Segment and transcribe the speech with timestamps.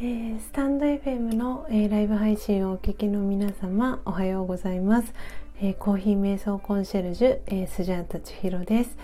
[0.00, 5.12] ー、スタンド FM の、えー、ライブ配信をお聞きの皆様おはようございます、
[5.60, 8.96] えー、コーヒー瞑想コンシェルジュ、えスジャータ千尋です、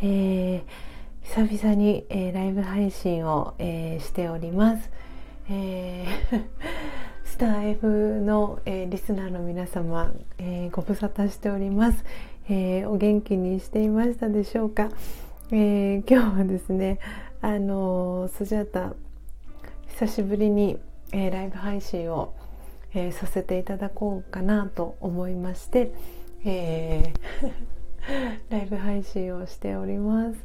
[0.00, 0.62] え
[1.24, 4.88] 久々に、えライブ配信を、えしております、
[5.50, 6.06] え
[7.24, 12.04] スター F の、えリスナーの皆様、えご無沙汰しております、
[12.48, 14.88] えお元気にしていましたでしょうか、
[15.50, 17.00] え今日はですね
[17.40, 18.94] あのスジャータ
[19.98, 20.78] 久しぶりに、
[21.10, 22.32] えー、ライブ配信を、
[22.94, 25.90] えー、させていただこうかなと思いまして、
[26.44, 27.52] えー、
[28.48, 30.38] ライブ配信をしております。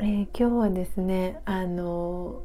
[0.00, 2.42] え今日はですねあの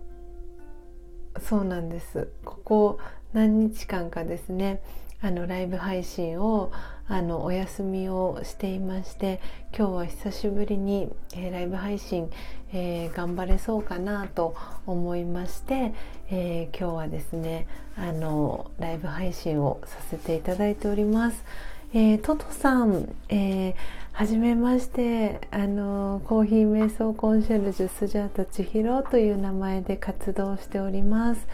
[1.41, 2.99] そうなんですここ
[3.33, 4.81] 何日間かですね
[5.19, 6.71] あのライブ配信を
[7.09, 9.41] あのお休みをしていまして
[9.75, 12.29] 今日は久しぶりに、えー、ライブ配信、
[12.71, 15.93] えー、頑張れそうかなと思いまして、
[16.29, 21.43] えー、今日はですねあのライブ配信をさせていただいております。
[21.91, 23.75] えー、トトさん、えー、
[24.11, 31.47] はじめましてあのコーヒー瞑想コンシェルジュスジャータ千尋という名前で活動しております。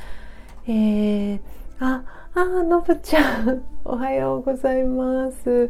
[0.67, 1.40] えー、
[1.80, 2.03] あ
[2.38, 5.69] あのぶちゃん、 おはようございます、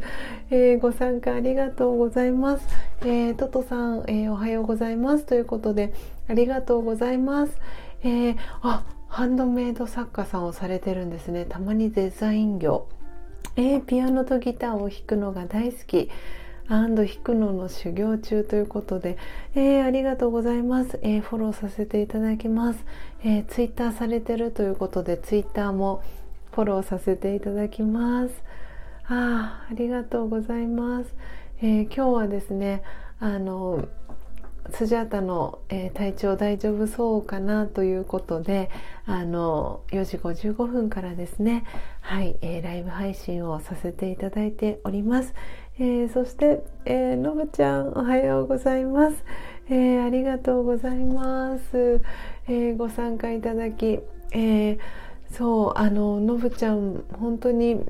[0.49, 2.67] えー、ご参加ありがとうございます。
[3.02, 5.93] えー、トトさん、えー、おはようございますということで、
[6.27, 7.59] ありがとうございます。
[8.02, 11.45] えー、あ、ハンドメイド作家さんをされてるんですね。
[11.47, 12.88] たまにデザイン業。
[13.58, 16.09] えー、ピアノとギターを弾くのが大好き。
[16.67, 19.19] アンド弾くのの修行中ということで、
[19.53, 22.83] えー、ありがとうございます、えー、フォローさせていただきます、
[23.23, 26.02] えー、ツイッターされてるということでツイッターも
[26.56, 28.44] フォローさせていただきます。
[29.08, 31.14] あありがとうございます、
[31.61, 32.81] えー、今日はですね
[33.20, 33.88] あの
[34.72, 38.72] スジャータの、えー、体調大丈夫そうかなということで
[39.06, 41.66] あの4時55分からですね
[42.02, 45.36] はい、えー、ライブ配信をさせていただいております、
[45.77, 49.23] えー、そして、えー、のぶちゃんおはようございます、
[49.70, 52.02] えー、ありがとうございます、
[52.48, 53.99] えー、ご参加いただき、
[54.32, 57.83] えーそうあののぶちゃん本当に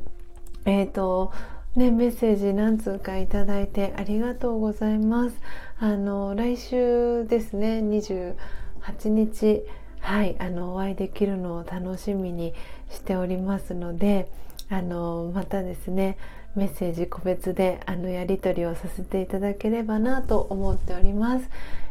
[0.66, 1.32] えっ、ー、と
[1.76, 5.36] ねメッセージ何通かいただいてありがとうございます。
[5.78, 9.64] あの来週ですね28日
[10.00, 12.54] はいあのお会いできるのを楽しみに
[12.90, 14.30] しておりますので
[14.70, 16.18] あのまたですね
[16.56, 21.50] メッセージ個別であのやり取りをさせていただければなと思っております、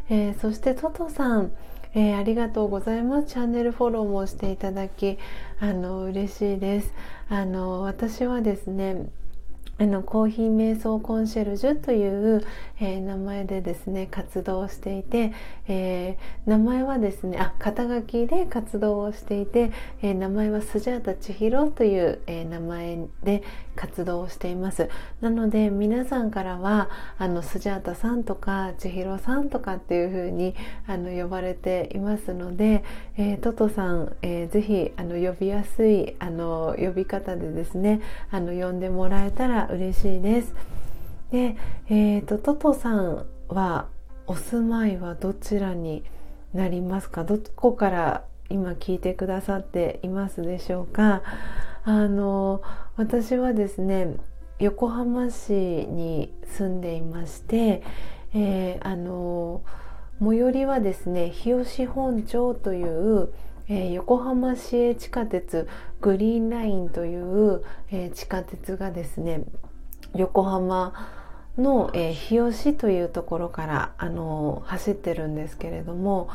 [0.09, 1.51] えー、そしてトトさん
[1.95, 3.27] えー、ありがとうございます。
[3.27, 5.17] チャンネルフォローもしていただき、
[5.59, 6.93] あの、嬉しいです。
[7.29, 9.07] あの、私はですね、
[9.77, 12.45] あのコーヒー瞑想コンシェルジュという、
[12.79, 15.33] えー、名前でですね活動していて、
[15.67, 23.43] えー、名前はですねあ肩書きで活動をしていて、えー、名前はスジャータ千尋という、え名前で
[23.75, 24.89] 活動をしています。
[25.21, 30.55] なので皆さんからはあのスジャータさんとか千尋さんとかっていう風に
[30.87, 32.83] あの呼ばれていますので、
[33.17, 40.53] えトトさん、えー、ぜひあの呼びやすいあの呼び方でですねあの呼んでもらえたら嬉しいです。
[41.31, 41.57] で、
[41.89, 43.87] えーと、トトさんは
[44.27, 46.03] お住まいはどちらに
[46.53, 47.23] なりますか？
[47.23, 51.21] どこから今聞いてくださっていますでしょうか？
[51.87, 52.63] あの
[52.97, 54.17] 私はですね
[54.57, 57.83] 横浜市に住んでいまして、
[58.33, 59.61] えー、あの
[60.19, 63.31] 最寄りはですね日吉本町という、
[63.67, 65.67] えー、横浜市営地下鉄
[66.01, 69.43] グリーンラインという、えー、地下鉄がですね
[70.15, 70.93] 横浜
[71.55, 76.29] の、えー、日吉というところから、あの走ってるんですけれども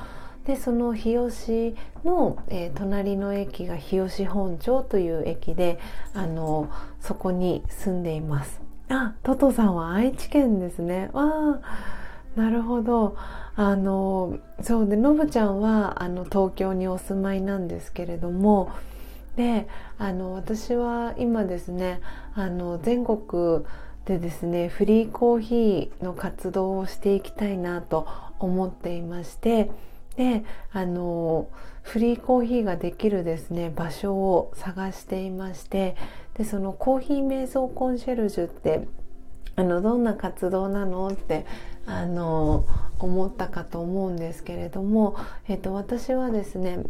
[0.51, 5.79] でその日吉の、えー、隣の駅が日吉本町という駅で、
[6.13, 6.69] あの
[6.99, 8.61] そこに住んでいます。
[8.89, 11.09] あトトさんは愛知県ですね。
[11.13, 11.61] わあ
[12.35, 13.17] なるほど。
[13.55, 18.73] あのそうでのぶちゃんはあの東京にお住まいなんですけれども
[19.37, 22.01] であの私は今ですね
[22.35, 23.65] あの全国
[24.07, 28.09] でですねフリーコーヒーの活動をしていきたいなと
[28.39, 29.71] 思っていまして
[30.21, 31.49] であの
[31.81, 35.97] フリーコーヒーができるですね場所を探していまして
[36.35, 38.87] でそのコーヒー瞑想コンシェルジュって
[39.57, 41.47] あのどんな活動なのって
[41.87, 42.67] あの
[42.99, 45.17] 思ったかと思うんですけれども、
[45.49, 46.81] えっと、私はですね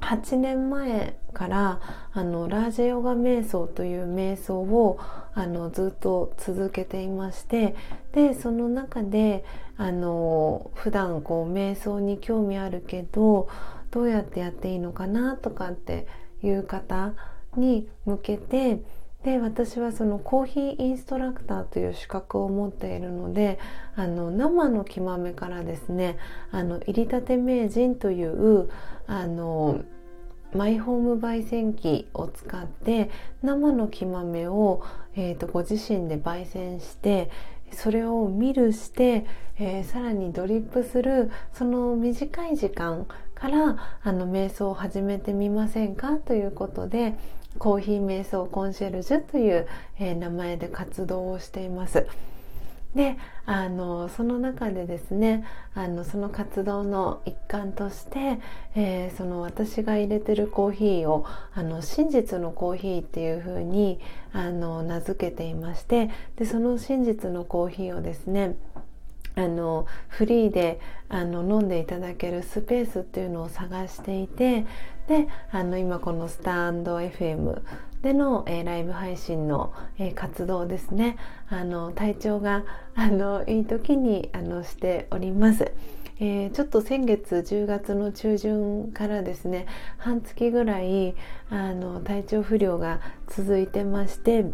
[0.00, 1.80] 8年前から
[2.12, 5.00] あのラージェヨガ瞑想という瞑想を
[5.34, 7.74] あのずっと続けていまして
[8.12, 9.44] でその中で
[9.82, 13.48] あの普段こう瞑想に興味あるけど
[13.90, 16.06] どうやってやっていいのかなとかって
[16.40, 17.14] いう方
[17.56, 18.80] に向けて
[19.24, 23.58] で私はそのコーヒーインストラクターという資格を持っているので
[23.96, 26.16] あの生の木豆からですね
[26.52, 28.70] あの入りたて名人という
[29.08, 29.80] あの
[30.54, 33.10] マイホーム焙煎機を使って
[33.42, 34.84] 生の木豆を、
[35.16, 37.30] えーと、ご自身で焙煎して
[37.74, 39.26] それを見るして、
[39.58, 46.16] えー、さらにドリップするその短い時間からあの瞑想を始めてみませんか？
[46.16, 47.14] ということで
[47.58, 49.66] コーヒー瞑想コンシェルジュという、
[49.98, 52.06] えー、名前で活動をしています。
[52.94, 53.16] で
[53.46, 55.44] あのその中でですね
[55.74, 58.38] あのその活動の一環として、
[58.74, 61.24] えー、その私が入れてるコーヒーを
[61.54, 63.98] あの真実のコーヒーっていうふうに
[64.32, 68.56] あの名付けていましてでその真実のコーヒーをですね
[69.34, 74.66] あのフリーであの飲んでいただけるスペースっていうのを探していて
[75.08, 77.62] であの今このスタンド FM
[78.02, 81.16] での、えー、ライブ配信の、えー、活動ですね
[81.48, 82.64] あの体調が
[82.94, 85.72] あのいい時にあのしております。
[86.20, 89.66] えー、ちょっと先月10月の中旬からですね
[89.98, 91.16] 半月ぐらい
[91.50, 94.44] あの体調不良が続いてまして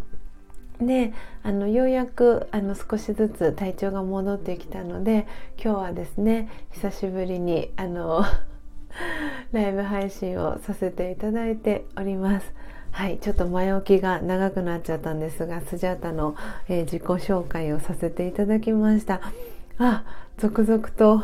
[0.80, 5.26] であのようやくあの少しずつ体調が戻ってきたので
[5.62, 8.25] 今日はですね久しぶりにあの
[9.52, 12.54] ライブ配信をさせていただいております。
[12.90, 16.34] はい、ちょっと前置きが長くなっちゃったんですがスジャータの、
[16.69, 19.20] えー、自己紹介をさせていただきました
[19.78, 20.04] あ
[20.38, 21.22] 続々と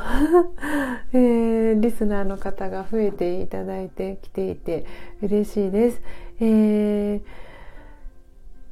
[1.15, 4.85] えー、リスナーの方が増えていただいてきていて
[5.23, 6.03] 嬉しいです、
[6.39, 7.44] えー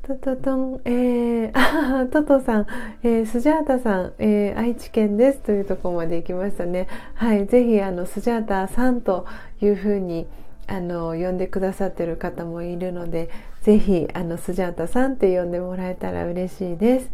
[0.02, 2.66] トトトン、えー、あトトさん、
[3.04, 6.88] えー、スジャータさん、えー、愛知県ですというところまで行きましたね。
[7.14, 9.26] はい、ぜひあのスジャータさんと
[9.60, 10.26] いうふうに
[10.66, 17.10] あの呼んでくださってる方もいるので、ぜひあのスジャータさんって呼んでもらえたら嬉しいです。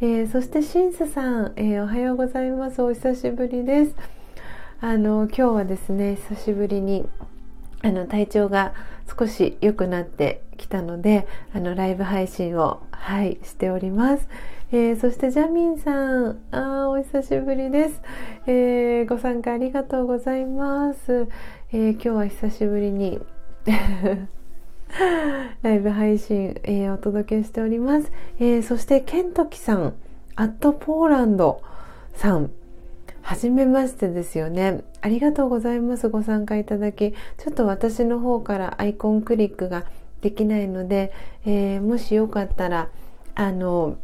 [0.00, 2.82] えー、そしてシンスさん、えー、おはようございます。
[2.82, 3.94] お久しぶりです。
[4.80, 7.08] あの今日はですね、久しぶりに
[7.82, 8.72] あの体調が
[9.18, 14.28] 少し良くなってきたのであのライブ配信をはいしております、
[14.70, 18.00] えー、そしてジャミンさんあお久しぶりです、
[18.46, 21.28] えー、ご参加ありがとうございます、
[21.72, 23.20] えー、今日は久しぶりに
[25.62, 29.94] ライブ配信、えお届けしております、えそしてケントキさん
[30.36, 31.62] アットポーランド
[32.14, 32.50] さん。
[33.22, 34.82] はじめましてですよね。
[35.00, 36.08] ありがとうございます。
[36.08, 37.12] ご参加いただき。
[37.12, 39.84] ちょっと私の方からアイコンクリックが
[40.20, 41.12] できないので、
[41.44, 42.88] えー、もしよかったら、
[43.34, 43.96] あの、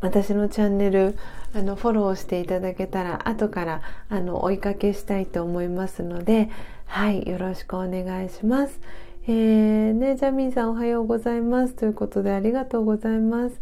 [0.00, 1.16] 私のチャンネル、
[1.54, 6.50] あの、フォローしていただけたら、後から、あの、追いかけしたいと思いますので、
[6.86, 8.80] はい、よろしくお願いします。
[9.26, 11.74] えー、ね、ジャミンさんおはようございます。
[11.74, 13.60] ということで、ありがとうございます。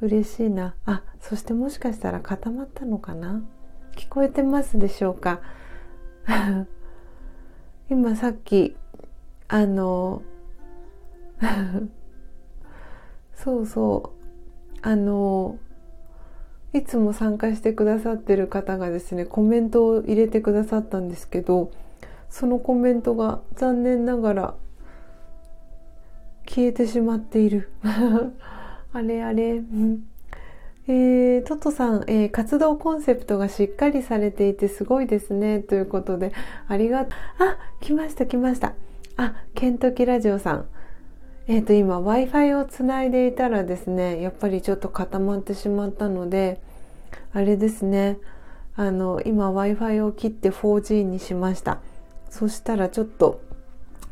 [0.00, 0.74] 嬉しいな。
[0.86, 3.42] あ、そしてもしかしたら固まったのかな？
[3.96, 5.40] 聞こえてますでしょうか？
[7.90, 8.76] 今さっき
[9.48, 10.22] あの
[13.34, 14.78] そうそう。
[14.86, 15.58] あの
[16.74, 21.70] いつも参加してくださってる方がですねコメントを入れてくださったんですけど
[22.28, 24.54] そのコメントが残念ながら
[26.46, 27.70] 消えてしまっている。
[28.92, 29.62] あれあれ、
[30.86, 35.60] えー、トトさん、えー、活動コンセプトがしっかりされていてすごいですね。
[35.60, 36.32] ということで、
[36.68, 37.44] ありがとう。
[37.44, 38.74] あ、来ました、来ました。
[39.16, 40.66] あ、ケントキラジオさん。
[41.46, 46.60] えっ、ー、と、今 Wi-Fi をつないでいたらですね、やっぱりちょっと固まってしまったので、
[47.32, 48.18] あれですね、
[48.76, 51.80] あの、今 Wi-Fi を切って 4G にしました。
[52.28, 53.40] そしたらちょっと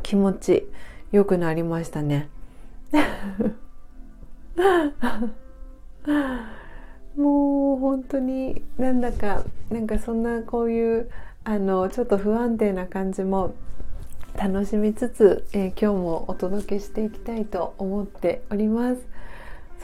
[0.03, 0.67] 気持ち
[1.11, 2.29] 良くなりましたね。
[7.17, 11.11] もう本当になんだかなんかそんなこういう
[11.45, 13.55] あのちょっと不安定な感じも
[14.37, 19.03] 楽しみつつ、えー、今日もお届けしていきたいと思っております。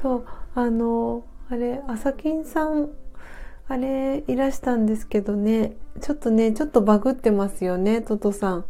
[0.00, 2.90] そうあのあれ朝金さん
[3.68, 5.72] あれいらしたんですけどね。
[6.00, 8.64] ちょっとねちょっとバグってますよねトトさん。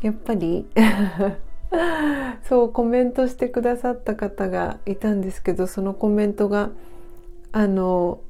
[0.00, 0.66] やっぱり。
[2.48, 6.70] そうコメントしてくださった方がいたんですけどそのコメントが
[7.52, 8.20] あの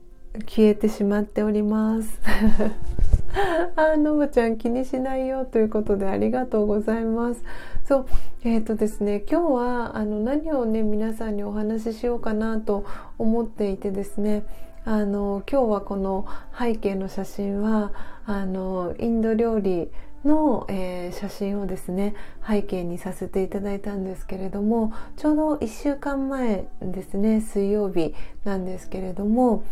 [0.47, 2.21] 消えてしまっております。
[3.77, 7.45] あのぶちゃん気にしないよということでありがとうございます。
[7.85, 8.07] そう
[8.45, 12.85] えっ、ー、とですね今日はあの何をね皆さんにお話ししようかなと
[13.19, 14.45] 思っていてですね
[14.85, 16.27] あの今日はこの
[16.59, 17.93] 背景の写真は
[18.27, 19.91] あのインド料理
[20.25, 22.15] の、えー、写真をですね
[22.47, 29.65] 背景にさせていただいたんですけれどもちょうど1週間前ですね水曜日なんですけれども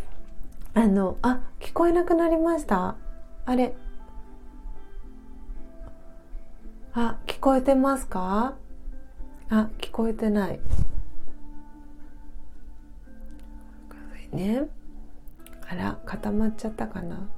[0.75, 2.97] あのあ聞こえなくなりました。
[3.45, 3.75] あれ。
[6.93, 8.55] あ聞こえてますか？
[9.49, 10.61] あ聞こえてない。
[14.33, 14.69] ね。
[15.69, 17.29] あら固まっちゃったかな？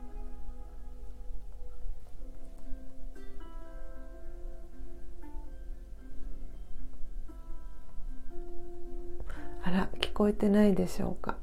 [9.63, 11.37] あら聞こえてないでしょうか。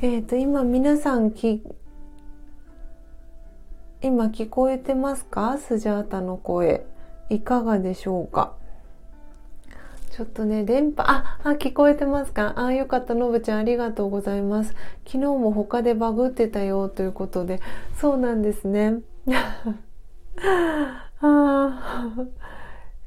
[0.00, 1.62] えっ、ー、と今皆さんき
[4.00, 5.58] 今聞こえてますか？
[5.58, 6.86] スジャータの声。
[7.30, 8.54] いかがでしょうか？
[10.10, 12.54] ちょっとね電波ああ聞こえてますか？
[12.56, 13.14] あよかった。
[13.14, 14.70] のぶちゃんありがとうございます。
[15.04, 16.88] 昨日も他でバグってたよ。
[16.88, 17.60] ということで。
[17.96, 19.00] そうなんですね。
[21.20, 22.16] あ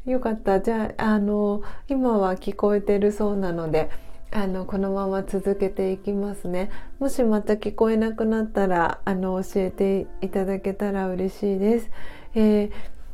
[0.06, 0.62] よかった。
[0.62, 3.90] じゃああの今は聞こえてるそうなので
[4.32, 6.72] あのこのまま続けていきますね。
[7.00, 11.90] もしまた聞こえなくなったらあの教えていただけたら嬉しいです、
[12.34, 12.72] えー、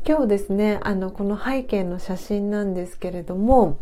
[0.08, 3.80] 今日ですねあのこの背景の写真なんですけれども、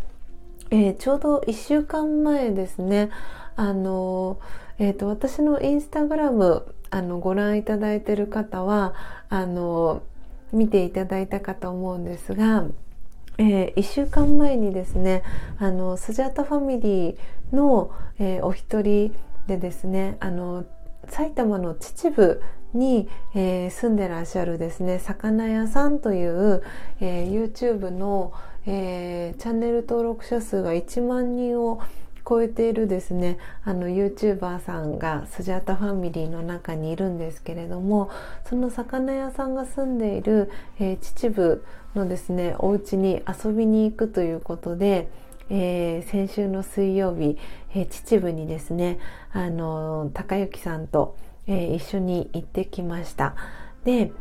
[0.72, 3.10] えー、ちょうど1週間前ですね
[3.56, 4.40] あの、
[4.80, 8.94] えーと、私のインスタグラムあのご覧いただいてる方は
[9.30, 10.02] あの
[10.54, 12.66] 見ていただいたかと思うんですが
[13.38, 15.24] えー、1週間前にですね
[15.58, 19.14] あのスジャータファミリーの、えー、お一人
[19.48, 20.66] でですねあの
[21.08, 22.42] 埼玉の秩父
[22.74, 26.64] に、えー、住んでらっしゃるですね魚屋さんという、
[27.00, 28.34] えー、YouTube の、
[28.66, 31.82] えー、チャンネル登録者数が1万人を
[32.28, 33.38] 超えているですね。
[33.64, 38.10] あの YouTuber さんがスジャタファミリーの中にいるんですけれども
[38.50, 41.64] その魚屋さんが住んでいる、えー、秩父
[41.98, 45.10] のですねお家に遊びに行くということで、
[45.50, 47.38] えー、先週の水曜日、
[47.74, 49.00] えー、秩父にですね
[49.32, 51.16] あの高之さんと、
[51.48, 53.36] えー、一緒に行ってきました。
[53.84, 54.12] で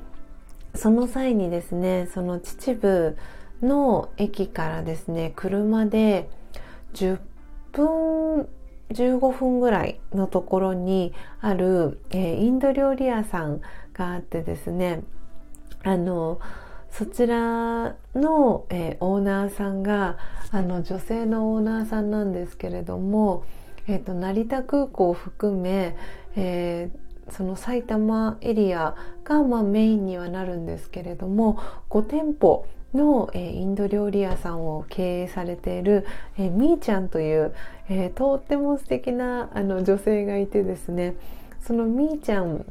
[0.75, 3.17] その際にですねその秩父
[3.65, 6.29] の駅からですね車で
[6.95, 7.19] 10
[7.75, 8.49] 分
[8.91, 13.61] 15分ぐらいのところにある、えー、インド料理屋さん
[13.93, 15.03] があってですね
[15.83, 16.41] あの
[16.91, 20.17] そちらの、えー、オーナーさんが
[20.53, 23.45] あの女性のオーナーさんなんですけれども、
[23.89, 25.97] えーと、成田空港を含め、
[26.37, 31.59] えー、その埼玉エリアが、まあ、メインにはなるんですけれども
[31.91, 36.07] 5店舗の、え、インド料理屋さんを経営されている、
[36.39, 37.55] えー、みーちゃんという、
[37.89, 41.15] え、とっても素敵なあの女性がいてですね。
[41.61, 42.65] そのみーちゃん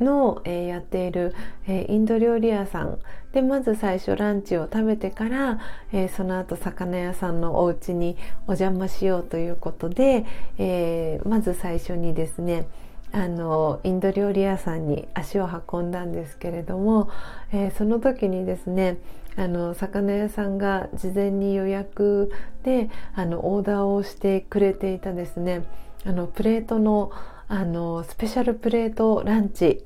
[0.00, 1.34] の、えー、やっている、
[1.66, 2.98] えー、インド料理屋さん。
[3.32, 5.60] でまず最初ランチを食べてから、
[5.92, 10.24] えー、その後魚屋さんのお家にお邪魔しようということで、
[10.56, 12.66] えまず最初にですね
[13.12, 17.10] あのインド料理屋さんに足を運んだんですけれども、
[17.52, 18.96] えその時にですね
[19.38, 22.32] あの魚屋さんが事前に予約
[22.64, 25.64] であのオーダーをしてくれていたですね
[26.04, 27.12] あのプレートの
[27.46, 29.82] あのスペシャルプレートランチ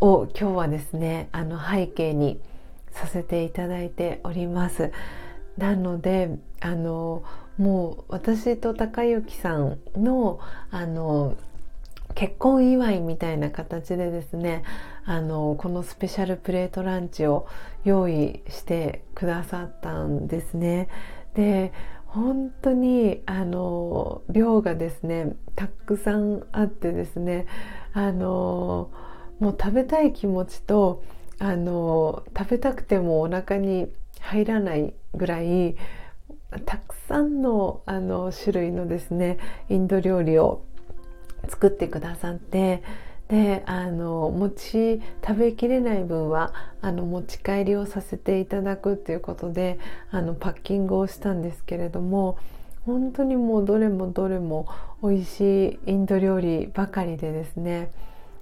[0.00, 2.40] を今日はですねあの背景に
[2.90, 4.90] させていただいております。
[5.58, 7.22] なのであの
[7.58, 11.36] もう私と高之さんのあの
[12.14, 14.64] 結婚祝いみたいな形でですね
[15.10, 17.48] あのこのスペシャルプレートランチを
[17.82, 20.86] 用意してくださったんですね。
[21.34, 21.72] で
[22.06, 27.46] 本当にあの量がですねたくさんあってですね
[27.92, 28.92] あの
[29.40, 31.02] もう食べたい気持ちと
[31.40, 33.88] あの食べたくてもお腹に
[34.20, 35.74] 入らないぐらい
[36.66, 39.38] たくさんのあの種類のですね
[39.68, 40.62] インド料理を
[41.48, 42.84] 作ってくださって
[43.30, 49.78] であの餅食べきれない分はあの持ち帰りをさせていただくっていうことで
[50.10, 52.38] あのパッキングをしたんですけれども
[52.84, 54.66] 本当にもうどれもどれも
[55.00, 57.92] 美味しいインド料理ばかりでですね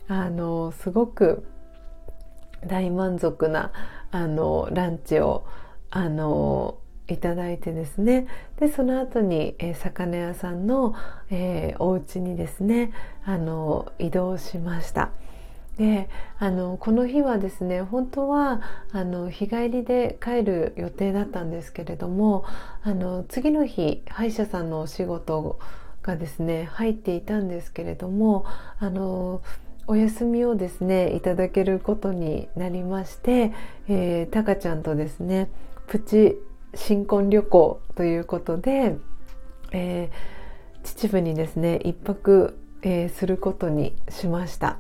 [0.09, 1.45] あのすごく
[2.67, 3.73] 大満足な
[4.11, 5.45] あのランチを
[5.91, 8.27] あのいただいてですね
[8.61, 10.95] でその後に、えー、魚屋さんの、
[11.31, 12.93] えー、お家にですね
[13.25, 15.11] あの移動しました。
[15.79, 16.11] で
[16.41, 18.61] あのこの日はですね本当は
[18.91, 22.45] あの日帰りで帰る予定だったんですけれども
[22.83, 25.61] あの次の日歯医者さんのお仕事
[26.03, 28.45] がですね入っていたんですけれども
[28.81, 29.41] あの
[29.87, 33.53] お休みをですねいただけることになりまして、
[33.89, 35.49] えー、タカちゃんとですね
[35.87, 36.37] プチ
[36.75, 38.97] 新婚旅行ということで、
[39.73, 44.79] えー、秩父にですね一泊、えー、することにしました。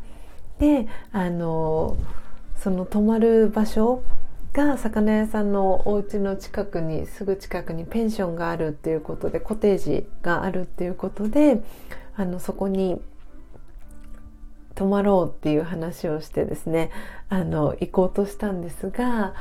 [0.58, 1.96] であの
[2.56, 4.02] その泊まる場所
[4.52, 11.62] が魚屋さんのお家の近くにすぐ近くにペンションがあるっていうことでコテージがあるっていうことで
[12.16, 13.00] あのそこに
[14.74, 16.90] 泊まろうっていう話をしてですね
[17.28, 19.34] あの行こうとしたんですが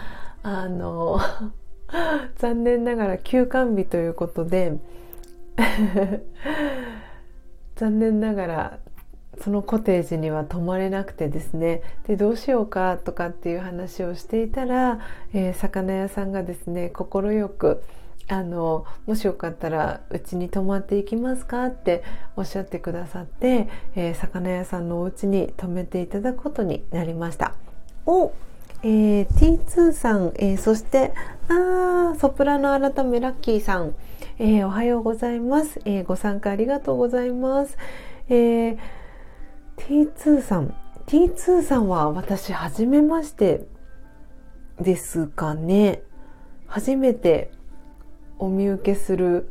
[0.44, 1.20] あの
[2.38, 4.74] 残念ながら休館日ということで
[7.76, 8.80] 残念ながら
[9.42, 15.00] そのコテージには泊まれなくてですねでどうしようかとかっていう話をしていたら、
[15.34, 17.84] えー、魚屋さんがですね快く
[18.30, 22.04] あのもしよかったらうちに泊まっていきますかって
[22.36, 27.54] おっしゃってくださって、えー、魚屋さんのお家に泊めていただくことになりました。
[28.06, 28.34] お
[28.84, 31.14] えー、T2 さん、えー、そして
[31.50, 33.96] あソプラノ改めラッキーさん、
[34.40, 37.78] えー、おはようございます、えーご参加ありがとうございます、
[38.30, 38.78] えー
[39.78, 40.76] T2 さん。
[41.06, 43.66] T2 さんは私初めまして
[44.82, 46.02] ですかね。
[46.66, 47.52] 初めて
[48.40, 49.50] お見受けする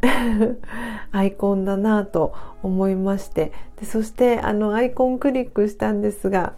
[1.10, 3.52] アイコンだなと思いまして。
[3.80, 6.52] でそしてあのアイコンクリックしたんですが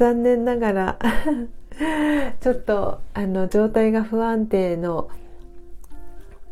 [0.00, 0.98] 残念ながら
[2.40, 5.10] ちょっとあの状態が不安定の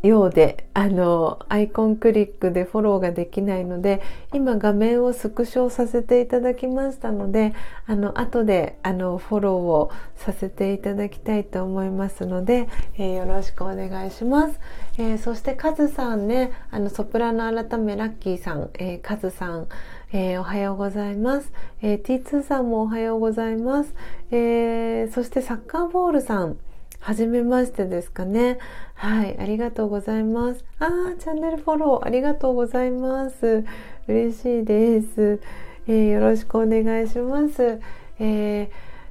[0.02, 4.02] ようであのアイコンクリックでフォローができないので
[4.34, 7.54] 今画面をスクショさせていただきましたので
[7.86, 14.60] あの後であのフォローをさせていただきたいと思いますので、えー、よろしくお願いします、
[14.98, 19.68] えー、そしてカズさんねあのソプラノ改めラッキーさん、えー、カズさん
[20.10, 23.94] えー、おはようございます、えー、T2 さんもおはようございます、
[24.30, 26.56] えー、そしてサッカーボールさん
[26.98, 28.58] はじめましてですかね。
[28.94, 30.64] はい、ありがとうございます。
[30.80, 33.64] あー、チャンネルフォローありがとうございます。
[34.08, 35.40] 嬉しいです。
[35.86, 37.80] えー、よろしくお願いします。
[38.18, 38.68] えー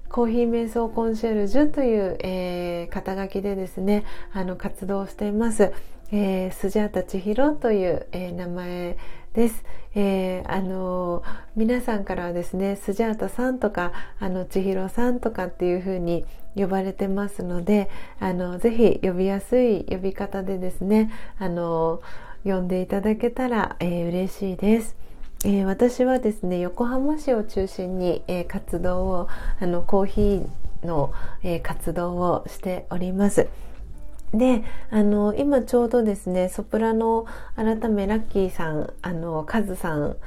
[0.09, 5.73] コーヒー瞑想コンシェルジュという、えー、肩書きでですね、あの活動しています。
[6.11, 8.97] えー、スジャータ千尋という、えー、名前
[9.37, 9.63] です。
[9.93, 11.21] えー、あの
[11.55, 17.87] 皆さんからはですねスジャータさんとかあの千尋さんとかっていう風に呼ばれてますので
[18.19, 22.01] あのぜひ呼びやすい呼び方でですねあの
[22.43, 24.95] 呼んでいただけたら、えー、嬉しいです。
[25.45, 29.27] えー、私はですね横浜市を中心に、えー、活動を
[29.61, 33.47] あのコーヒーの、えー、活動をしております。
[34.33, 40.17] であの今ちょうどですねソプラノ改めラッキーさんあのカズさん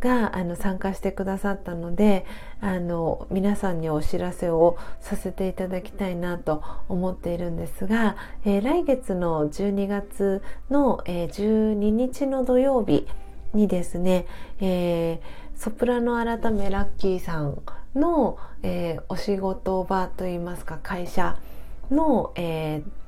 [0.00, 2.26] があの参加してくださったので
[2.60, 13.06] あの皆さんにお知らせをさせていただきたいなと思っているんですが、えー、来月の12月の、えー、12日の土曜日
[13.54, 14.26] にですね、
[14.60, 17.62] えー、ソプラノ改めラッキーさん
[17.94, 21.38] の、えお仕事場といいますか会社
[21.90, 23.05] の、えー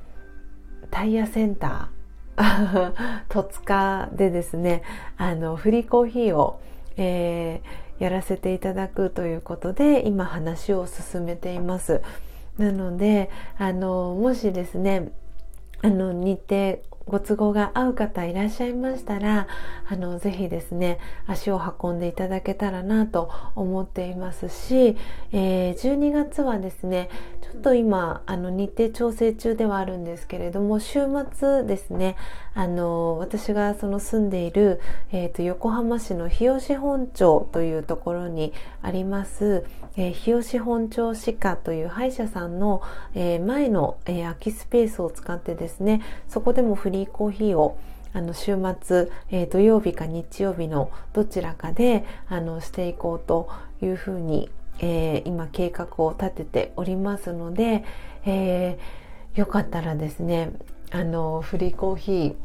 [0.91, 2.93] タイヤセンター
[3.29, 4.81] 戸塚でですね
[5.17, 6.59] あのフリーコーヒーを、
[6.97, 12.01] えー、やらせていただくということで今話を進めています。
[12.57, 15.11] なのであのもしですね
[15.81, 19.47] あの日程ご都合が合う方いらっしゃいましたら
[19.87, 24.95] あのぜひですね足を運んでいただけたらなと思っていますし、
[25.31, 27.09] えー、12月はですね
[27.41, 30.99] ちょっと今あの日程調整中ではあるんですけれども週
[31.33, 32.15] 末ですね
[32.53, 42.81] あの私がその住んでいる、えーと、横浜市の日吉本町というところにあります、えー、日吉本町歯科という歯医者さんの、
[43.15, 47.77] え、前の、え、空きスペースを使ってですねそこでもフリーコーヒーを
[48.13, 53.49] あの週末、えー、土曜日か日曜日のどちらかであのしていこうと
[53.81, 57.83] いうふうに、えー、今計画を立てておりますので、
[58.25, 60.51] えー、よかったらですね
[60.91, 62.35] あのフリーコーヒー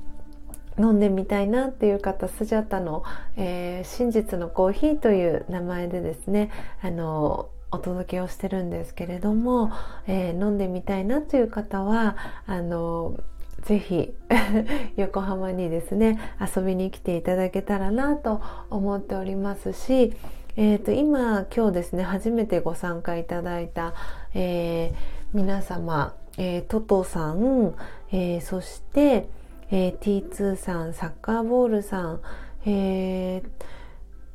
[0.79, 3.05] 飲んでみたいなっていう方スジャタの、
[3.37, 6.51] えー、真実のコーヒーという名前でですね
[6.83, 9.73] あのお届けをしてるんですけれども、
[10.07, 13.17] えー、飲んでみたいなという方はあの
[13.65, 14.15] ぜひ
[14.97, 16.19] 横浜にですね
[16.55, 20.13] 遊びに来ていただけたらなと思っておりますし、
[20.57, 23.95] えーと、今今日ですね初めてご参加いただいた、
[24.35, 24.95] えー、
[25.33, 27.75] 皆様、えー、トトさん、
[28.13, 29.29] えー、そして、
[29.71, 32.21] えー、T2 さんサッカーボールさん、
[32.67, 33.43] え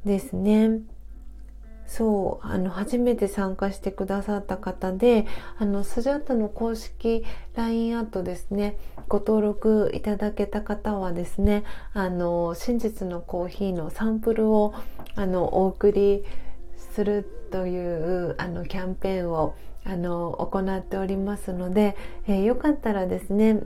[0.05, 0.79] ー、ですね。
[1.89, 5.25] そうあの初めて参加してくださった方で
[5.57, 7.25] あのスジャタの公式
[7.55, 14.75] LINE アットですねご登録いただけた方はですねあの真実のコーヒーのサンプルを
[15.15, 16.23] あのお送り
[16.93, 21.97] するというあのキャンペーンをあの行っておりますので、
[22.27, 23.61] えー、よかったらですね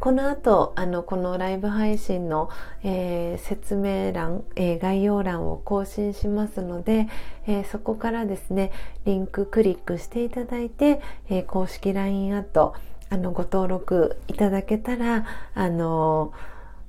[0.00, 2.48] この後あのこのライブ配信の、
[2.82, 7.06] えー、説明欄、えー、概要欄を更新しますので、
[7.46, 8.72] えー、そこからですね
[9.04, 12.74] リンククリックしていただいて、え公式 LINE アット
[13.10, 16.32] あのご登録いただけたらあの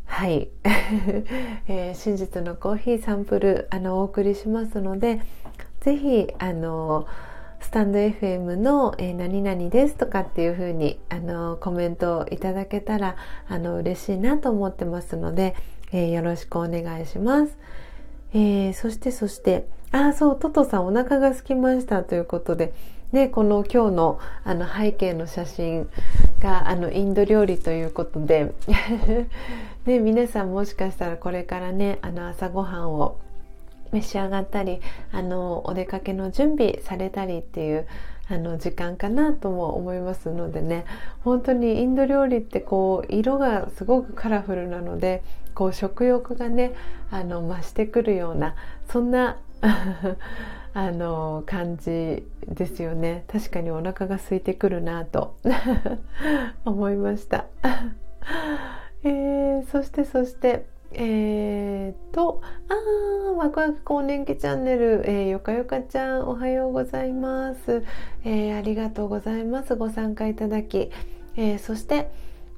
[0.05, 0.49] はい、
[1.67, 5.21] え真実のコーヒーサンプルあのお送りしますので
[5.81, 7.07] ぜひあの
[7.61, 13.15] スタンド FM の、えー、何々ですとかっていう風にあのコメントをいただけたら
[13.47, 15.55] あの嬉しいなと思ってますので、
[15.91, 17.57] えー、よろしくお願いします。
[18.33, 22.73] えー、そしてそしてああそうトトさんお腹が空きましたということで
[23.11, 25.89] でこの今日のあの背景の写真
[26.41, 28.53] があのインド料理ということで
[29.85, 33.17] で 皆さんもしかしたらこれからねあの朝ごはんを
[33.91, 37.87] 召し上がったりあのお出かけの準備されたりっていう
[38.29, 40.85] あの時間かなとも思いますのでね。
[41.23, 45.21] 本当にインド料理ってこう色がすごくカラフルなので
[45.53, 46.73] こう食欲がね
[47.09, 48.55] あの増してくるような
[48.89, 49.37] そんな
[50.73, 53.25] あの感じですよね。
[53.27, 55.35] 確かにお腹が空いてくるなと
[56.63, 57.45] 思いました、
[59.03, 67.83] えー、そしてそしてえーと、あー、ワクワク更年期チャンネル、えー、よかよかちゃん、おはようございます。
[68.25, 69.75] えー、ありがとうございます。
[69.75, 70.91] ご参加いただき。
[71.37, 72.11] えー、そして、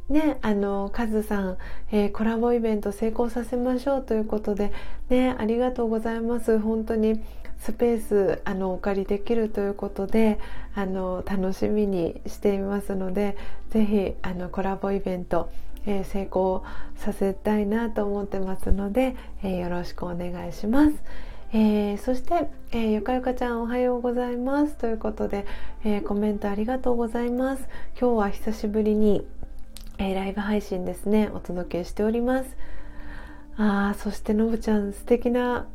[0.10, 1.58] ね、あの、カズさん、
[1.92, 4.74] えー、コラボイベント成功させましょうということで、
[5.10, 6.60] ね、ありがとうございます。
[6.60, 7.22] 本当に
[7.60, 10.40] スペース、あの、お借りできるということで、
[10.76, 13.38] あの、楽しみにしていますので、
[13.70, 15.50] ぜひ、あの、コラボイベント、
[15.86, 16.64] えー、成功
[16.96, 21.04] させたいなと思ってますので、えー、よろしくお願いします。
[21.56, 25.46] えー、そして、えー、ゆかゆかちゃんおはようございますということで、
[25.84, 27.68] えー、コメントありがとうございます
[28.00, 29.24] 今日は久しぶりに、
[30.00, 32.58] えライブ配信ですねお届けしております
[33.56, 35.68] あーそしてのぶちゃん素敵な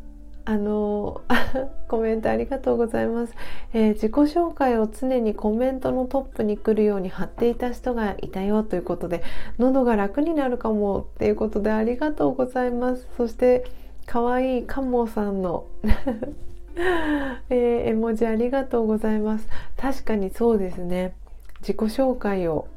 [0.48, 1.20] あの
[1.88, 3.34] コメントありがとうございます、
[3.74, 9.22] えー、自己紹介を常にコメントのトップに来るように貼っていた人がいたよということで
[9.58, 13.06] 喉が楽になるかもっていうことでありがとうございます。
[13.18, 13.64] そして
[14.06, 15.66] かわいいカモさんの
[17.50, 19.46] えー、絵文字ありがとうございます。
[19.76, 21.12] 確かにそうですね。
[21.60, 22.68] 自己紹介を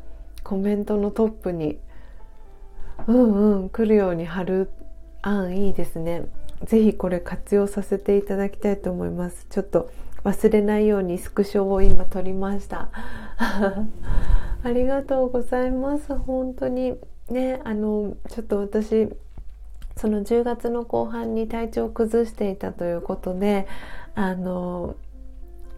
[0.43, 1.79] コメントのトップに
[3.07, 4.69] うんうん来るように貼る
[5.21, 6.23] 案いいですね。
[6.65, 9.47] ぜひこれ活用させていただきたいと思います。
[9.49, 9.91] ちょっと
[10.23, 12.89] 忘れないようにスクショを今撮りました。
[14.63, 16.15] ありがとうございます。
[16.15, 19.09] 本当にねあのちょっと私
[19.97, 23.67] その10月の後半に体調を崩していたということで
[24.15, 24.95] あの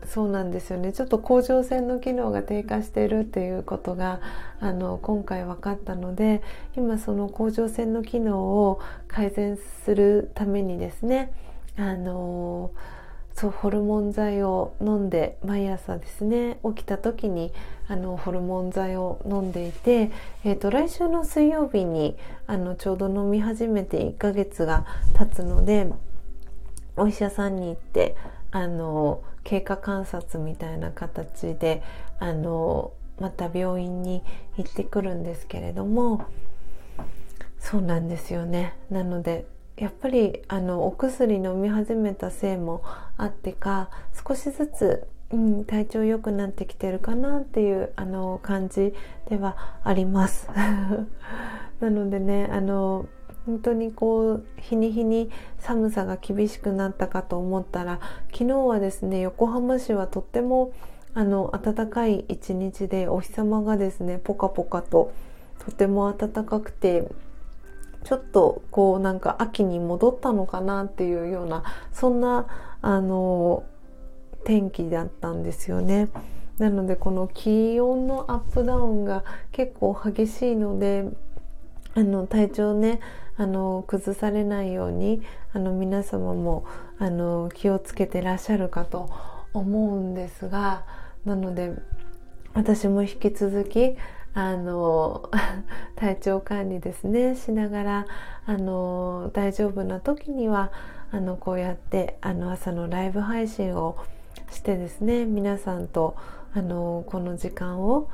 [0.06, 0.94] そうなんですよね。
[0.94, 4.22] ちょっと甲状腺の機能が低下しているっていうことが
[4.60, 6.42] あの今回分かったので
[6.76, 11.34] 今その甲状腺の機能を改善するためにですね
[11.78, 12.72] あの
[13.34, 17.52] そうホルモン剤を飲んで毎朝ですね起きた時に
[17.88, 20.12] あのホルモン剤を飲んでいて、
[20.44, 22.16] えーと、来週の水曜日に
[22.48, 24.86] あのちょうど飲み始めて1ヶ月が
[25.18, 25.92] 経つので
[26.96, 28.16] お医者さんに行って
[28.52, 31.84] あの経過観察みたいな形で
[32.20, 34.24] あのまた病院に
[34.58, 36.26] 行ってくるんですけれども
[37.60, 38.76] そうなんですよね。
[38.90, 39.46] なので
[39.78, 42.84] やっぱりあのお薬飲み始めたせいも
[43.18, 43.90] あってか
[44.28, 48.94] 少しずつ、うん、体調良くなってきてるかなっていうあの感じ
[49.30, 50.50] ではあります。
[51.80, 53.08] なのでねあの
[53.46, 55.30] 本当にこう日に日に
[55.60, 58.00] 寒さが厳しくなったかと思ったら
[58.32, 60.72] 昨日はですね横浜市はとっても
[61.14, 65.12] あの暖かい一日でお日様がですねポカポカと
[65.60, 67.08] とても暖かくて
[68.04, 72.48] ちょっとこうなんか秋に戻ったのかなっていうようなそんな
[72.82, 73.64] あの
[74.44, 76.10] 天気だったんですよね。
[76.58, 81.06] なのでこの気温のアップダウンが結構激しいので
[81.96, 83.00] あの体調ね
[83.38, 85.22] あの崩されないように
[85.54, 86.66] あの皆様も
[87.00, 89.10] あの気をつけてらっしゃるかと
[89.54, 90.86] 思うんですが
[91.26, 91.74] なので
[92.54, 93.96] 私も引き続き
[94.34, 95.30] あの
[95.96, 98.06] 体調管理ですねしながら
[98.46, 100.72] あの大丈夫な時には
[101.12, 103.98] あのこうやってあの朝のライブ配信を
[104.52, 106.16] してですね皆さんと
[106.54, 108.10] あのこの時間を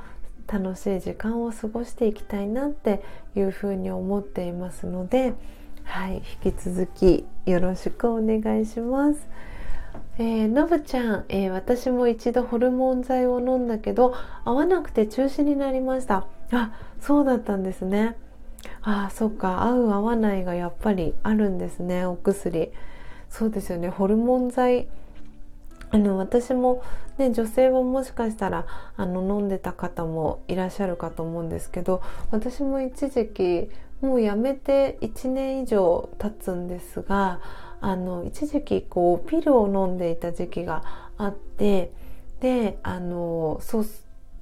[0.52, 3.04] 楽しい時間を過ごしていきたいなって
[3.36, 5.34] いうふうに思っていますので、
[5.84, 9.28] はい、引き続きよろしくお願いします。
[10.18, 16.28] えー、のぶちゃん、えー、私も一度ホルモン剤を飲んだけど合わなくて中止になりました。
[16.52, 18.18] あそうだったんですね。
[18.82, 19.64] あそっか。
[19.64, 22.72] 合う合わないがやっぱりあるんですねお薬。
[23.30, 23.90] そうですよね。
[23.90, 24.88] ホルモン剤
[25.92, 26.84] あの私も、
[27.18, 33.70] ね、女性はもしかしたらあの飲んでた方もいらっしゃるかと思うんですけど私も一時期
[34.02, 37.40] もうやめて1年以上経つんですが
[37.82, 40.84] あの一時期こうピルを飲んでいた時期が
[41.18, 41.92] あって
[42.40, 43.86] であのそう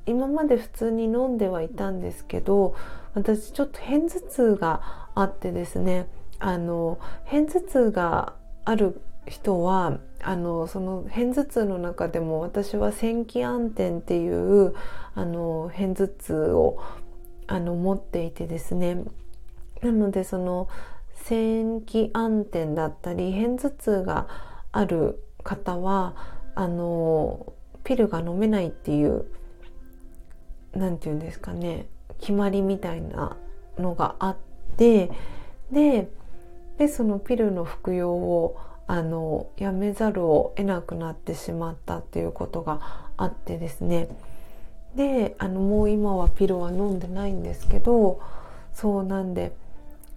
[0.05, 2.75] 今まで普通に飲んではいたんですけど
[3.13, 6.07] 私ちょっと片頭痛があってですね
[6.39, 8.33] あの片頭痛が
[8.63, 14.73] ある人はあのその片頭痛の中でも私は線気暗転っていう
[15.15, 16.81] あの片頭痛を
[17.47, 19.03] あの持っていてですね。
[19.81, 20.67] なのでその
[21.13, 24.27] 線気暗転だったり片頭痛が
[24.71, 26.15] ある方は
[26.55, 29.25] あのピルが飲めないっていう
[30.73, 31.87] 何て言うんですかね
[32.19, 33.37] 決まりみたいな
[33.77, 34.37] のがあっ
[34.77, 35.11] て
[35.71, 36.09] で
[36.77, 44.07] でそのピルの服用をあのやめざるを得なくなってしまったっていうことがあってですね。
[44.95, 48.19] であのもう今はピルは飲んでないんですけど
[48.73, 49.53] そうなんで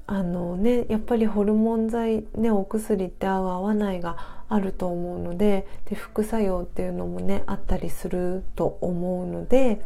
[0.07, 9.81] あのねやっぱりホルモン剤ねお薬って合う合わないがあると思うのでで副作用っていうのもねあったりすると思うので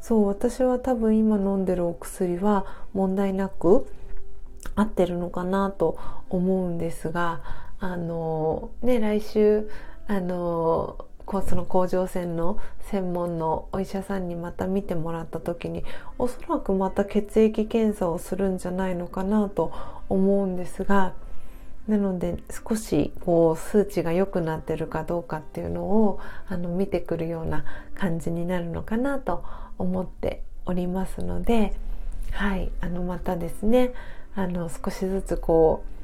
[0.00, 2.64] そう私は多分今飲んでるお薬は
[2.94, 3.86] 問題なく
[4.74, 9.68] 合ってるのかなと思うんですがあのね来週
[10.06, 11.04] あの
[11.48, 15.84] その甲状腺の専門のお医者さんにまた見てもらった時に
[16.18, 19.72] おそらくまた血液検査をするんじゃないのかなと
[20.08, 21.14] 思うんですが
[21.88, 22.36] なので
[22.68, 29.44] 少しこう数値が良くなってるかどうかっていうのをあの見てくるような感じになるのかなと
[29.78, 31.74] 思っておりますので
[32.32, 33.92] はいあのまたですね
[34.34, 35.95] あの少しずつこう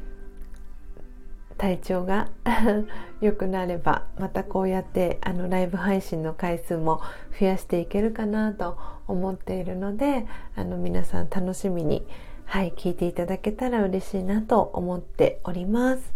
[1.62, 2.28] 体調が
[3.22, 7.00] 良くなればまたこうやってあのライブ配信の回数も
[7.38, 12.04] 増やしていけるかなと思っているのであの皆さん楽しみに、
[12.46, 16.12] はい、聞いていただけたら嬉しいなと思っております。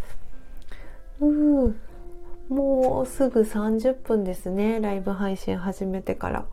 [1.20, 1.72] う
[2.52, 6.44] もうすぐ30分ですねライブ配信始めてから。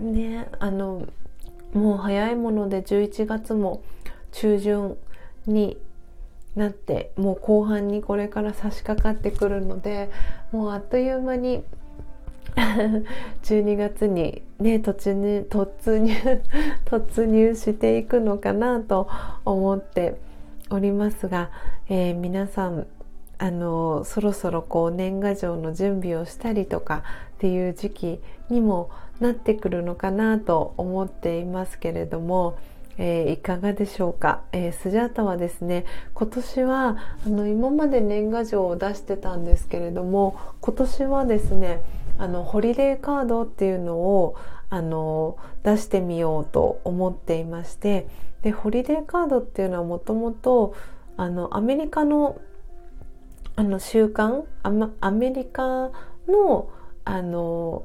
[0.00, 1.06] ねあの
[1.72, 3.80] もう早いもので11月も
[4.32, 4.96] 中旬
[5.46, 5.78] に
[6.56, 10.10] なってもう後半にこれから差し掛かってくるので
[10.52, 11.64] もうあっという間に
[13.42, 16.14] 12月にね突入突入
[16.86, 19.08] 突入していくのかなと
[19.44, 20.16] 思って
[20.70, 21.50] おりますが、
[21.88, 22.86] えー、皆さん
[23.38, 27.02] あのそろそろこう年賀状の準備をしたりとか
[27.36, 28.90] っていう時期にも
[29.20, 32.56] なってくるのかなと思っていますけれども
[32.98, 41.82] えー、いかがでしょうか、えー、スジャータはですね今年はあの今まで年賀状を出してたんですけれども今年はですね
[42.18, 44.36] あのホリデーカードっていうのを
[44.70, 48.06] あの出してみようと思っていまして
[48.42, 50.74] でホリデーカードっていうのはもともと
[51.16, 52.40] アメリカの
[53.56, 54.42] あの習慣
[55.00, 55.90] アメリカ
[56.26, 56.68] の
[57.04, 57.84] あの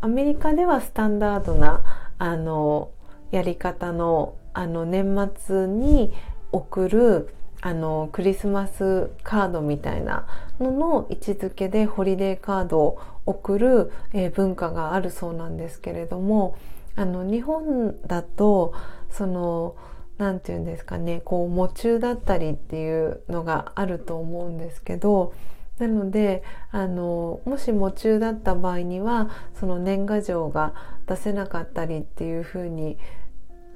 [0.00, 1.82] アメリカではスタンダードな
[2.18, 2.90] あの
[3.30, 6.12] やり方のあの年末に
[6.52, 10.26] 送るあのクリスマスカードみたいな
[10.58, 16.56] のの位置づけでホリデーカードを送る、えー、文化があるそうなんですけれども
[16.96, 18.74] あの日本だと
[19.10, 19.76] その
[20.18, 25.32] 何て言うんですかねこう喪中だったりっていうのがあると思うんですけど
[25.78, 30.74] なのであのもし喪中だった場合にはその年賀状が
[31.06, 32.98] 出せなかったりっていうふうに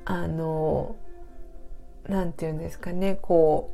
[0.06, 0.96] あの
[2.08, 3.70] 何て言うんですかねこ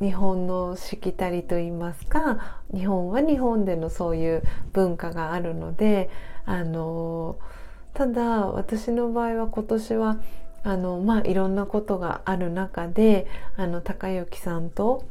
[0.00, 6.10] う日本のしきたりと言いますか日本は日本でのそういう文化があるので
[6.46, 7.38] あの
[7.92, 10.16] ただ私の場合は今年は
[10.64, 13.26] あのまあいろんなことがある中で
[13.56, 15.04] あの高之さんと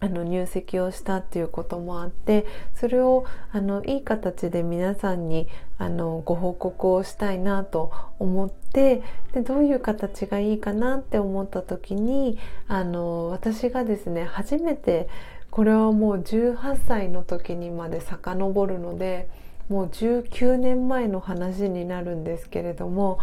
[0.00, 5.46] あの入籍をしたっていうこともあってそれをあのいい形で皆さんに
[5.78, 15.08] あのご報告をしたいなと思ってでどういう形がいいかなって思った時にあの私がですね初めて
[15.50, 19.28] これはもう18歳の時にまで遡るので
[19.68, 23.18] もう19年前の話になるんですけれども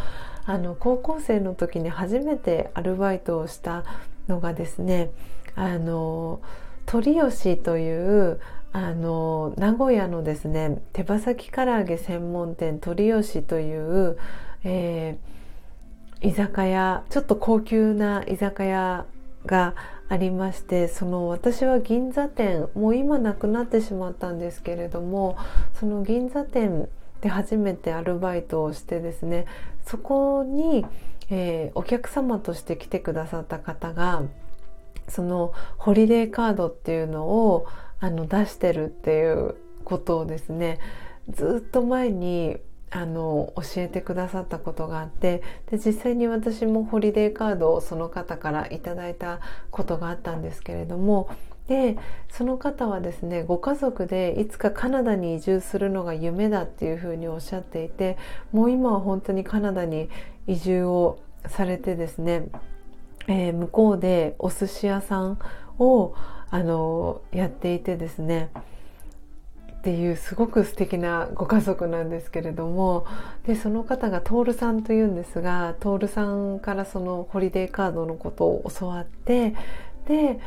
[0.45, 3.83] あの高校生の時に初めてアルバイトをした
[4.27, 5.09] のがですね
[5.55, 6.39] あの
[6.87, 7.93] 鳥吉とい
[8.31, 8.39] う
[8.71, 14.17] あの名古屋のですね手羽先唐揚げ専門店鳥吉という、
[14.63, 19.05] えー、居酒屋ちょっと高級な居酒屋
[19.45, 19.75] が
[20.09, 25.37] ありましてその私は銀座店もう今なくなってしまったんですけれども
[25.79, 26.87] その銀座店
[27.19, 29.45] で初めてアルバイトをしてですね
[29.85, 30.85] そこに、
[31.29, 34.23] えー、お客様として来てくださった方が
[35.07, 37.65] そのホリデーカードっていうのを
[37.99, 40.79] あの出してるっていうことをですね
[41.29, 42.57] ずっと前に
[42.89, 49.39] あの教えてくださったことがあってで実際に私もホリデーカードをその方からいただいた
[49.71, 51.29] ことがあったんですけれども
[51.67, 51.97] で
[52.29, 58.17] その方はですねご家族でいつかカナダに移住するのが夢だっていうふうにおっしゃっていて
[58.53, 60.09] もう今は本当にカナダに
[60.47, 62.47] 移住をされてですね
[63.27, 65.39] えー、向こうでお寿司屋さん
[65.79, 66.15] を
[66.49, 68.49] あのやっていてですね。
[69.77, 73.05] っていうすごく素敵なご家族なんですけれども。
[73.45, 79.55] でその方が徹さんというんですが徹さんからそのホリデーカードのことを教わって
[80.05, 80.39] で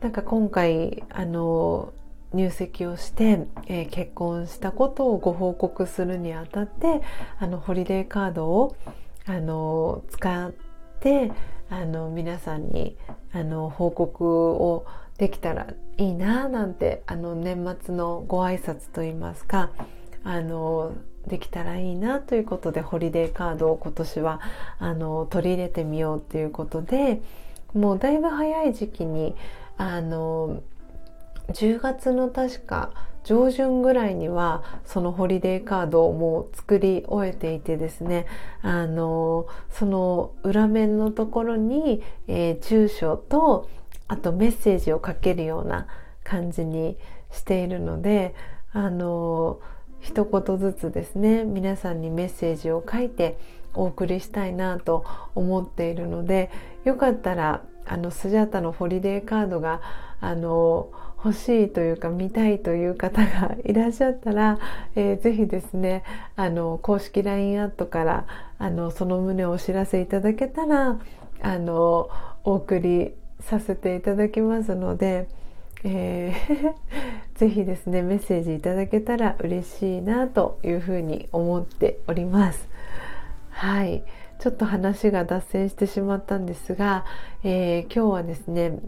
[0.00, 1.92] なんか今回あの
[2.32, 7.00] 入籍をして、えー、結婚したことをご報告するにあたって
[7.38, 8.76] あのホリデーカードを
[9.26, 10.52] あの使っ
[11.00, 11.32] て
[11.74, 12.96] あの皆さんに
[13.32, 14.86] あの報告を
[15.18, 19.70] できたらいいななんてあの年末のご挨拶といいますか
[20.22, 20.92] あの
[21.26, 24.40] できたらいいなということでホリデーカードを今年は
[24.78, 27.22] あの取り入れてみようということで
[27.72, 29.34] もうだいぶ早い時期に
[29.76, 30.62] あの
[31.48, 32.92] 10月の確か
[33.24, 38.26] 上旬ぐらいにはそのホリデーカードをもう作り終えていてですね
[38.62, 43.68] あのその裏面のところに、えー、住所と
[44.06, 45.86] あとメッセージをかけるような
[46.22, 46.96] 感じに
[47.32, 48.34] しているので
[48.72, 49.60] あの
[50.00, 53.38] 一言ずつですね皆さんにメッセージを書いて
[53.72, 56.50] お送りしたいなと思っているので
[56.84, 59.80] よかったらあのスジャタのホリデーカードが
[60.20, 60.90] あの
[61.24, 64.58] 欲しいというか見たいという方がいらっしゃったら、
[64.94, 66.04] えー、ぜひですね
[66.36, 68.26] あの公式 LINE アットから
[68.58, 71.00] あのその旨をお知らせいただけたら
[71.40, 72.10] あの
[72.44, 75.26] お送りさせていただきますので、
[75.82, 76.74] えー、
[77.38, 82.68] ぜひですねメッセージいただけたら嬉しいなというふうに思っております。
[83.48, 84.02] はい
[84.40, 87.06] ちょっと話が脱線してしまったんですが、
[87.44, 88.78] えー、今日はですね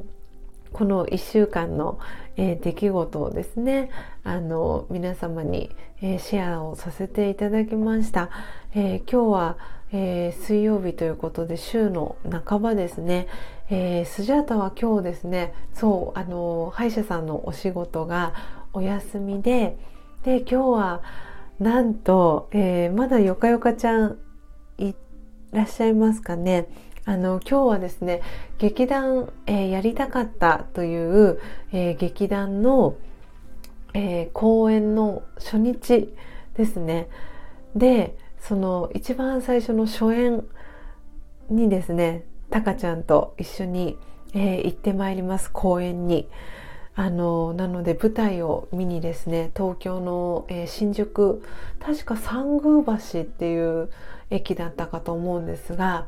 [0.73, 1.99] この1週間の、
[2.37, 3.91] えー、出来事をですね
[4.25, 5.71] あの皆様に、
[6.03, 8.31] えー、シェアをさせていただきました、
[8.75, 9.59] えー、今日は、
[9.93, 13.29] え水曜日ということで週の半ばですね、
[13.71, 18.35] えスジャータは今日ですねそうあの歯医者さんのお仕事が
[18.73, 19.79] お休みで
[20.25, 21.03] で今日は
[21.61, 24.19] なんと、えまだよかよかちゃん
[24.79, 24.95] い
[25.53, 26.69] らっしゃいますかね。
[27.09, 28.21] あの今日はですね
[28.59, 31.41] 劇団、えー、やりたかったという、
[31.73, 32.97] えー、劇団の、
[33.95, 36.13] えー、公演の初日
[36.55, 37.09] ですね
[37.77, 40.45] でその一番最初の初演
[41.49, 43.97] にですねタカちゃんと一緒に、
[44.35, 46.29] え、行ってまいります公演に。
[46.99, 51.43] あのなので舞台を見にですね東京の、えー、新宿
[51.79, 53.91] 確か三宮橋っていう
[54.31, 56.07] 駅だったかと思うんですが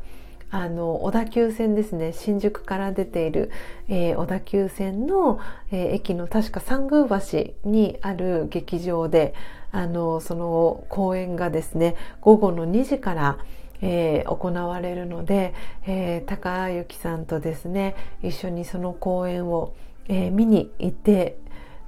[0.51, 3.51] あの小田急線ですね新宿から出ている、
[3.89, 9.35] えー、小田急線の、えー、駅の確か三宮橋にある劇場で
[9.73, 13.39] あのその公演がですね午後の2時から
[13.81, 15.55] えー、行われるので、
[15.87, 17.95] えー、高幸さんとですね
[18.25, 19.73] 一緒にその公演を、
[20.09, 21.39] えー、見に行って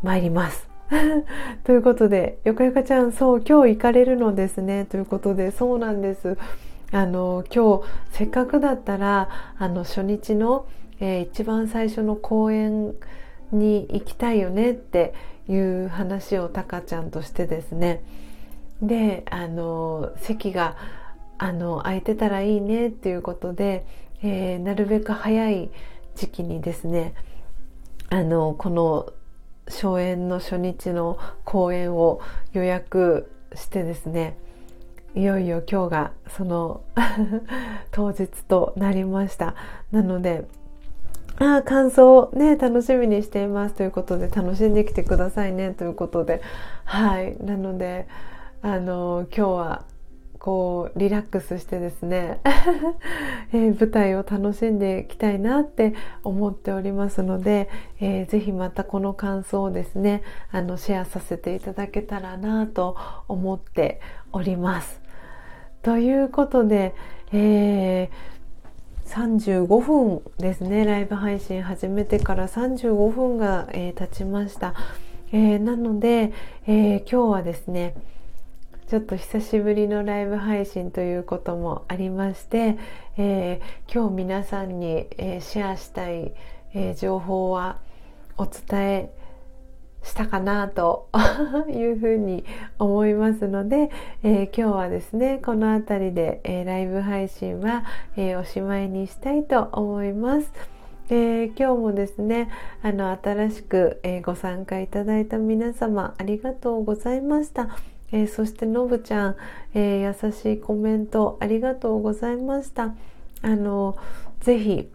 [0.00, 0.68] まいります。
[1.64, 4.84] ということで、よかよかちゃん、そう、今日行かれるのですね。
[4.86, 6.36] ということで、そうなんです。
[6.92, 9.28] あの今日せっかくだったら
[9.58, 10.66] あの初日の、
[10.98, 12.94] えー、一番最初の公演
[13.52, 15.14] に行きたいよねって
[15.48, 18.02] いう話をタカちゃんとしてですね。
[18.82, 20.76] であの席が
[21.38, 23.86] あの空いてたらいいねっていうことで、
[24.22, 25.70] えー、なるべく早い
[26.14, 27.14] 時期にですね
[28.08, 29.12] あのこの
[29.68, 32.20] 初演の初日の公演を
[32.52, 34.36] 予約してですね
[35.14, 36.82] いよいよ今日がその
[37.90, 39.54] 当日となりました。
[39.90, 40.44] なので
[41.38, 43.74] ああ感想をね楽しみにしています。
[43.74, 45.70] ということで楽しんできてくださいね。
[45.70, 46.42] ということで。
[46.84, 47.36] はい。
[47.42, 48.06] なので
[48.62, 49.84] あの今日は
[50.40, 52.40] こうリラックスしてですね、
[53.52, 55.92] えー、舞台を楽しんでいきたいなって
[56.24, 57.68] 思っておりますので、
[58.00, 62.96] えー、ぜひまたこの感想をですねあのシェアさせていただけたらなと
[63.28, 64.00] 思って
[64.32, 65.00] おります。
[65.82, 66.94] ということで、
[67.32, 68.30] えー
[69.10, 74.74] 35分ですねライブ配信始めてから35分が、えー、経ちました、
[75.32, 76.32] えー、なので、
[76.68, 77.96] え、今日はですね
[78.88, 82.78] ちょっと久しぶりのライブ配信ということもありまして、
[83.16, 83.60] え、
[83.92, 86.32] 今日皆さんに、え、シェアしたい、
[86.74, 87.78] え、情報は
[88.36, 89.10] お伝え
[90.02, 91.08] したかなと
[91.68, 92.44] いうふうに
[92.78, 93.90] 思いますので、
[94.22, 97.84] えー、今日はですねこの辺りで、えー、ライブ配信は、
[98.16, 100.52] えー、おしまいにしたいと思います。
[101.12, 102.48] え今日もですね
[102.82, 107.68] あの新しく、えご参加いただいた皆様ありがとうございました。
[108.12, 109.36] え、そしてのぶちゃん、
[109.74, 112.94] え、優しいコメントありがとうございました
[113.42, 113.96] あの
[114.40, 114.88] ぜひ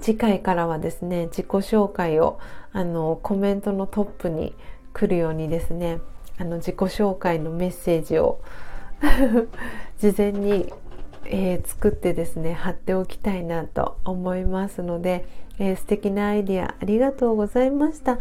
[0.00, 2.38] 次回からはですね自己紹介を
[2.72, 4.54] あのコメントのトップに
[4.92, 6.00] 来るようにですね
[6.38, 8.40] あの自己紹介のメッセージを
[9.98, 10.72] 事前に、
[11.24, 15.26] えー、作ってですね貼っておきたいなと思いますので、
[15.58, 18.18] えー、素敵なアイディアありがとうございました、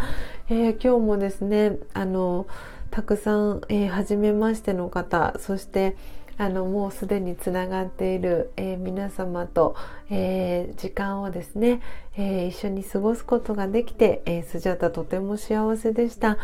[0.49, 2.47] えー、今日もですねあの
[2.89, 5.95] たくさん、えー、初めましての方そして
[6.37, 9.75] あのもうすでにつながっている、えー、皆様と、
[10.09, 11.81] えー、時間をですね、
[12.15, 16.37] えー、一緒に過ごすことができて、えスジャタとても幸せでした。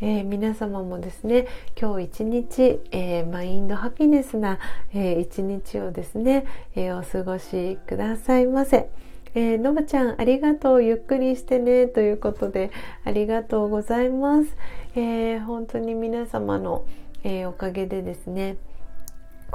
[0.00, 1.46] えー、皆様もですね
[1.80, 4.58] 今日一日、えー、マインドハピネスな、
[4.92, 8.88] えー、一日をですね、えお過ごしくださいませ。
[9.36, 12.70] え、のぶちゃんありがとうゆっくりしてねということで
[13.04, 14.56] ありがとうございます、
[14.94, 16.84] え、本当に皆様の、
[17.24, 18.58] え、おかげでですね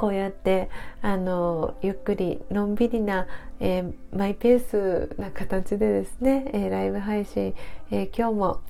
[0.00, 0.70] こうやって
[1.02, 3.26] あのゆっくりのんびりな、
[3.60, 7.54] えー、マイペースな形でですね、えー、ライブ配信、
[7.90, 8.60] えー、今日も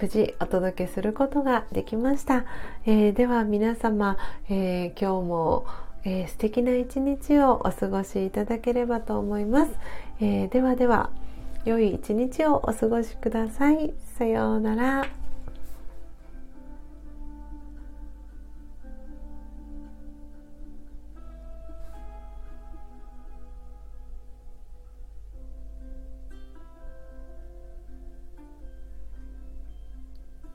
[0.00, 2.44] 無事お届けすることができました、
[2.84, 4.18] えでは皆様、
[4.48, 5.66] え今日も
[6.04, 9.72] えー、素敵な一日をお過ごしいただければと思います、
[10.20, 11.10] え、ではでは
[11.64, 13.92] 良い一日をお過ごしください。
[14.16, 15.25] さようなら。